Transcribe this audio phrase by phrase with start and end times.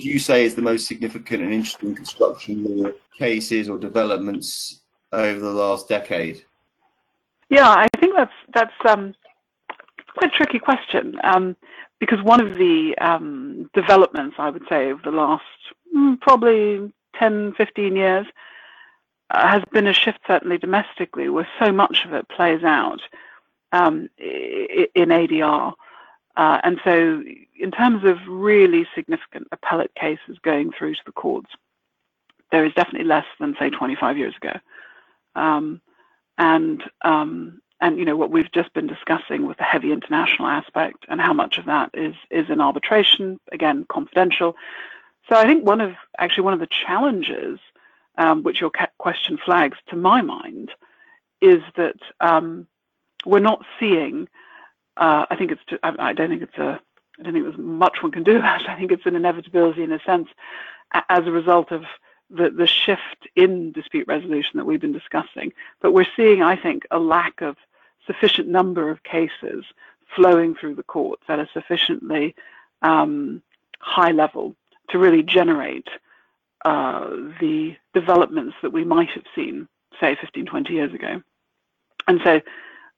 [0.00, 4.80] would you say is the most significant and interesting construction law cases or developments
[5.12, 6.42] over the last decade?
[7.50, 9.14] Yeah, I think that's that's um,
[10.16, 11.54] quite a tricky question um,
[11.98, 15.44] because one of the um, developments I would say over the last
[15.94, 18.26] mm, probably 10, 15 years
[19.30, 23.02] uh, has been a shift certainly domestically where so much of it plays out
[23.72, 25.74] um, in ADR.
[26.36, 27.22] Uh, and so
[27.58, 31.50] in terms of really significant appellate cases going through to the courts,
[32.52, 34.52] there is definitely less than say 25 years ago.
[35.34, 35.80] Um,
[36.38, 41.04] and um, and you know what we've just been discussing with the heavy international aspect
[41.08, 44.56] and how much of that is is in arbitration again confidential
[45.28, 47.58] so i think one of actually one of the challenges
[48.18, 50.70] um, which your question flags to my mind
[51.40, 52.66] is that um,
[53.24, 54.28] we're not seeing
[55.00, 56.80] uh, i think it's I, I, don't think it's a
[57.18, 59.82] i don't think there's much one can do about it i think it's an inevitability
[59.82, 60.28] in a sense
[60.92, 61.84] as a result of
[62.30, 65.52] the, the shift in dispute resolution that we've been discussing.
[65.80, 67.56] But we're seeing, I think, a lack of
[68.06, 69.64] sufficient number of cases
[70.14, 72.34] flowing through the courts at a sufficiently
[72.82, 73.42] um,
[73.80, 74.54] high level
[74.90, 75.88] to really generate
[76.64, 77.08] uh,
[77.40, 79.68] the developments that we might have seen,
[80.00, 81.22] say, 15, 20 years ago.
[82.06, 82.40] And so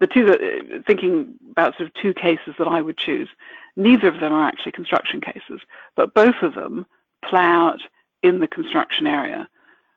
[0.00, 3.28] the two that, thinking about sort of two cases that I would choose,
[3.76, 5.60] neither of them are actually construction cases,
[5.94, 6.86] but both of them
[7.24, 7.80] play out
[8.22, 9.48] in the construction area.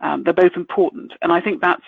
[0.00, 1.82] Um, they're both important, and I think that's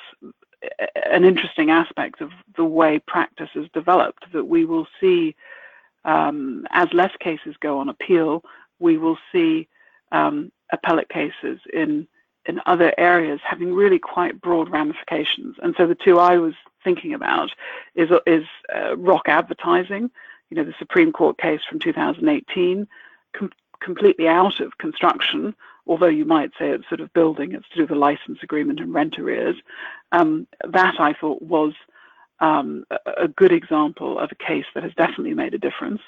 [1.11, 4.25] an interesting aspect of the way practice is developed.
[4.33, 5.35] That we will see,
[6.05, 8.43] um, as less cases go on appeal,
[8.79, 9.69] we will see
[10.13, 12.07] um, appellate cases in
[12.47, 15.57] in other areas having really quite broad ramifications.
[15.63, 17.51] And so the two I was thinking about
[17.95, 20.11] is is uh, Rock advertising.
[20.51, 22.87] You know, the Supreme Court case from 2018,
[23.33, 25.55] com- completely out of construction,
[25.87, 28.81] although you might say it's sort of building, it's to do with the license agreement
[28.81, 29.57] and rent arrears.
[30.13, 31.73] Um, that I thought was
[32.41, 36.01] um, a, a, good example of a case that has definitely made a difference.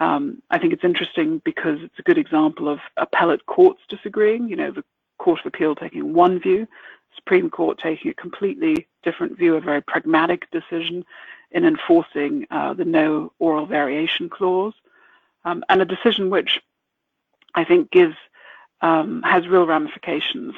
[0.00, 4.48] Um, I think it's interesting because it's a good example of appellate courts disagreeing.
[4.48, 4.84] You know, the
[5.22, 6.66] Court of Appeal taking one view,
[7.14, 11.04] Supreme Court taking a completely different view, a very pragmatic decision
[11.52, 14.74] in enforcing uh, the no oral variation clause,
[15.44, 16.60] um, and a decision which
[17.54, 18.16] I think gives
[18.80, 20.54] um, has real ramifications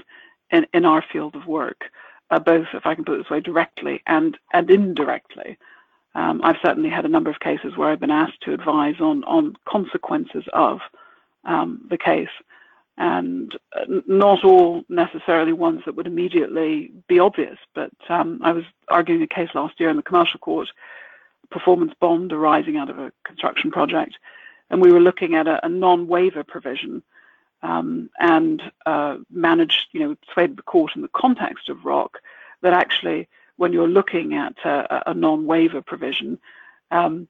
[0.50, 1.90] in, in our field of work,
[2.30, 5.58] uh, both, if I can put it this way, directly and, and indirectly.
[6.14, 9.24] Um, I've certainly had a number of cases where I've been asked to advise on,
[9.24, 10.80] on consequences of
[11.44, 12.28] um, the case,
[12.96, 17.58] and uh, not all necessarily ones that would immediately be obvious.
[17.74, 20.68] But um, I was arguing a case last year in the commercial court,
[21.50, 24.16] performance bond arising out of a construction project,
[24.70, 27.02] and we were looking at a, a non-waiver provision
[27.62, 32.18] um, and uh, managed, you know, persuaded the court in the context of Rock
[32.62, 36.38] that actually, when you're looking at a, a non-waiver provision,
[36.90, 37.26] um,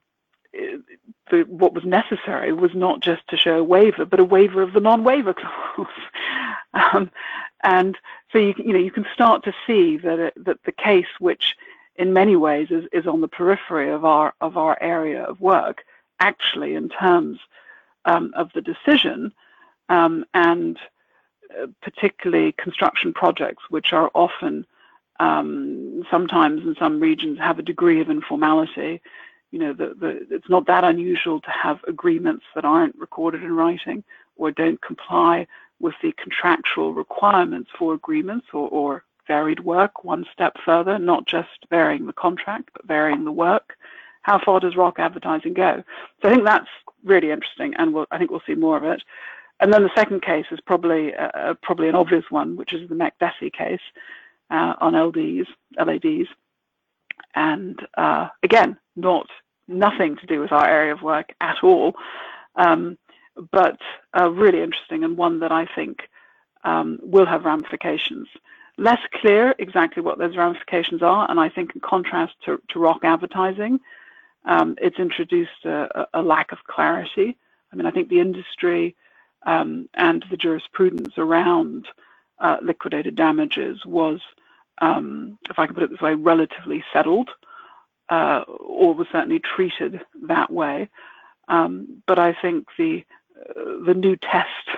[1.30, 4.72] the, what was necessary was not just to show a waiver, but a waiver of
[4.72, 5.86] the non-waiver clause.
[6.74, 7.10] um,
[7.62, 7.96] and
[8.30, 11.56] so you, you know you can start to see that it, that the case, which
[11.96, 15.84] in many ways is, is on the periphery of our of our area of work,
[16.20, 17.38] actually in terms
[18.04, 19.32] um, of the decision,
[19.88, 20.78] um, and
[21.60, 24.66] uh, particularly construction projects, which are often
[25.20, 29.00] um, sometimes in some regions have a degree of informality.
[29.54, 33.54] You know, the, the, it's not that unusual to have agreements that aren't recorded in
[33.54, 34.02] writing
[34.34, 35.46] or don't comply
[35.78, 41.66] with the contractual requirements for agreements or, or varied work one step further, not just
[41.70, 43.76] varying the contract, but varying the work.
[44.22, 45.84] How far does rock advertising go?
[46.20, 46.66] So I think that's
[47.04, 49.04] really interesting, and we'll, I think we'll see more of it.
[49.60, 52.88] And then the second case is probably uh, uh probably an obvious one, which is
[52.88, 53.86] the Makdessi case
[54.50, 55.46] uh, on LDs,
[55.78, 56.28] LADs,
[57.36, 59.28] and uh, again, not
[59.68, 61.94] nothing to do with our area of work at all,
[62.56, 62.98] um,
[63.50, 63.78] but
[64.18, 66.08] uh, really interesting and one that I think
[66.64, 68.28] um, will have ramifications.
[68.76, 73.04] Less clear exactly what those ramifications are, and I think in contrast to, to Rock
[73.04, 73.80] advertising,
[74.46, 77.36] um, it's introduced a, a, lack of clarity.
[77.72, 78.94] I mean, I think the industry
[79.46, 81.86] um, and the jurisprudence around
[82.40, 84.20] uh, liquidated damages was,
[84.82, 87.30] um, if I can put it this way, relatively settled,
[88.08, 90.88] uh, or was certainly treated that way.
[91.48, 93.04] Um, but I think the
[93.38, 94.68] uh, the new test,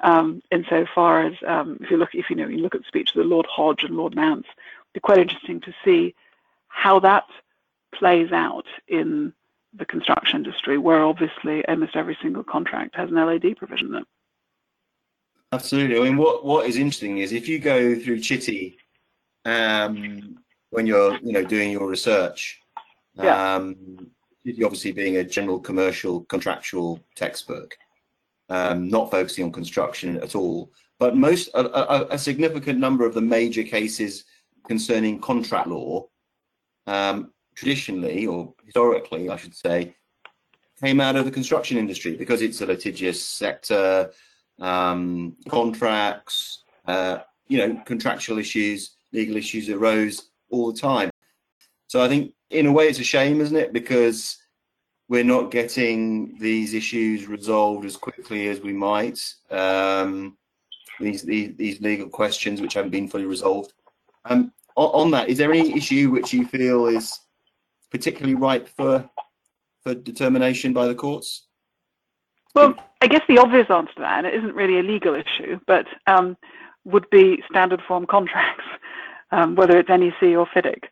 [0.00, 3.14] um, insofar as um, if you look, if you know, you look at the speech
[3.14, 6.14] of Lord Hodge and Lord Mance, it'd be quite interesting to see
[6.68, 7.24] how that
[7.92, 9.32] plays out in
[9.74, 14.06] the construction industry, where obviously almost every single contract has an LAD provision in it.
[15.52, 15.98] Absolutely.
[15.98, 18.76] I mean, what what is interesting is if you go through Chitty,
[19.44, 20.38] um,
[20.70, 22.60] when you're you know doing your research,
[23.14, 23.54] Yeah.
[23.54, 23.76] um,
[24.64, 27.76] obviously being a general commercial contractual textbook,
[28.48, 33.14] um, not focusing on construction at all, but most a, a, a significant number of
[33.14, 34.24] the major cases
[34.66, 36.06] concerning contract law,
[36.86, 39.94] um, traditionally or historically, I should say,
[40.82, 44.10] came out of the construction industry because it's a litigious sector
[44.60, 47.18] um, contracts, uh,
[47.48, 51.09] you know, contractual issues, legal issues arose all the time.
[51.90, 53.72] So I think, in a way, it's a shame, isn't it?
[53.72, 54.38] Because
[55.08, 59.18] we're not getting these issues resolved as quickly as we might.
[59.50, 60.38] Um,
[61.00, 63.72] these, these these legal questions which haven't been fully resolved.
[64.24, 67.18] Um, on, on that, is there any issue which you feel is
[67.90, 69.10] particularly ripe for
[69.82, 71.48] for determination by the courts?
[72.54, 75.58] Well, I guess the obvious answer to that, and it isn't really a legal issue,
[75.66, 76.36] but um,
[76.84, 78.64] would be standard form contracts,
[79.32, 80.84] um, whether it's NEC or FIDIC.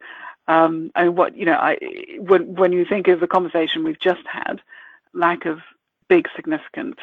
[0.48, 1.78] Um, what you know, I,
[2.18, 4.60] when when you think of the conversation we've just had,
[5.12, 5.60] lack of
[6.08, 6.98] big significant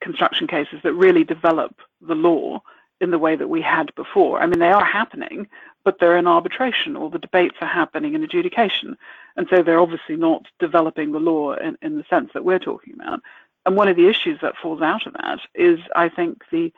[0.00, 2.60] construction cases that really develop the law
[3.00, 4.40] in the way that we had before.
[4.40, 5.46] I mean, they are happening,
[5.84, 8.96] but they're in arbitration, or the debates are happening in adjudication,
[9.36, 12.94] and so they're obviously not developing the law in, in the sense that we're talking
[12.94, 13.20] about.
[13.64, 16.72] And one of the issues that falls out of that is, I think, the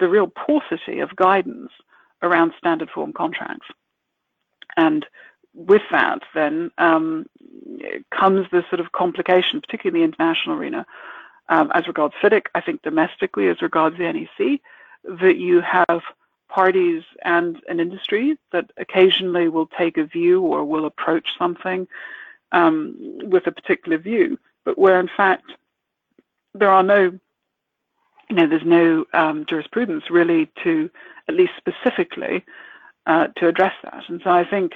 [0.00, 1.70] the real paucity of guidance
[2.22, 3.66] around standard form contracts.
[4.76, 5.04] And
[5.54, 7.26] with that, then um,
[8.10, 10.86] comes this sort of complication, particularly in the international arena,
[11.48, 14.60] um, as regards FIDIC, I think domestically as regards the NEC,
[15.20, 16.02] that you have
[16.48, 21.88] parties and an industry that occasionally will take a view or will approach something
[22.52, 25.44] um, with a particular view, but where in fact
[26.54, 27.18] there are no,
[28.28, 30.90] you know, there's no um, jurisprudence really to,
[31.28, 32.44] at least specifically,
[33.06, 34.04] uh, to address that.
[34.08, 34.72] And so I think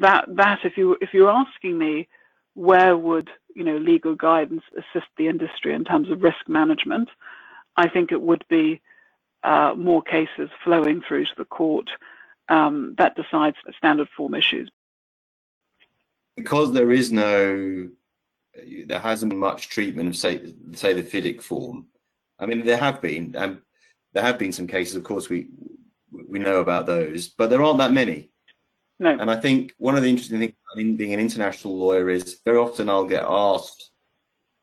[0.00, 2.08] that that if you if you're asking me
[2.54, 7.08] where would you know legal guidance assist the industry in terms of risk management,
[7.76, 8.80] I think it would be
[9.44, 11.88] uh, more cases flowing through to the court
[12.48, 14.70] um, that decides standard form issues.
[16.36, 17.88] Because there is no,
[18.86, 21.86] there hasn't been much treatment of say say the FIDIC form.
[22.38, 23.62] I mean, there have been, um,
[24.12, 24.96] there have been some cases.
[24.96, 25.48] Of course, we
[26.28, 28.30] we know about those, but there aren't that many.
[29.00, 29.10] No.
[29.10, 32.58] And I think one of the interesting things in being an international lawyer is very
[32.58, 33.90] often I'll get asked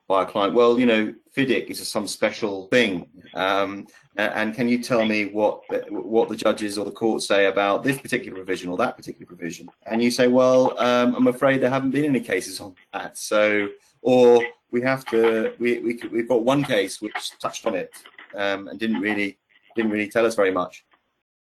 [0.08, 3.88] by a client, well, you know, FIDIC is some special thing, um,
[4.18, 7.98] and can you tell me what what the judges or the courts say about this
[7.98, 9.68] particular provision or that particular provision?
[9.88, 13.18] And you say, well, um, I'm afraid there haven't been any cases on that.
[13.18, 13.68] So,
[14.02, 17.92] or we have to, we, we we've got one case which touched on it
[18.36, 19.38] um, and didn't really
[19.76, 20.86] didn't really tell us very much,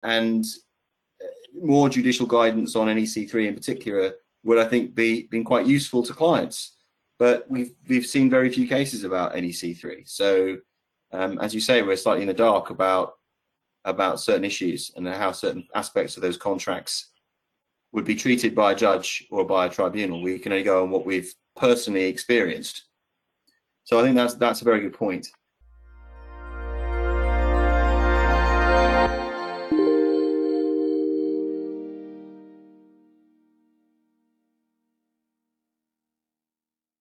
[0.03, 0.45] and
[1.55, 6.13] more judicial guidance on NEC3 in particular would I think be been quite useful to
[6.13, 6.77] clients.
[7.19, 10.09] But we've we've seen very few cases about NEC3.
[10.09, 10.57] So
[11.13, 13.15] um, as you say, we're slightly in the dark about
[13.85, 17.11] about certain issues and how certain aspects of those contracts
[17.93, 20.23] would be treated by a judge or by a tribunal.
[20.23, 22.85] We can only go on what we've personally experienced.
[23.85, 25.27] So I think that's that's a very good point.